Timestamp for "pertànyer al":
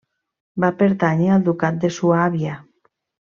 0.79-1.43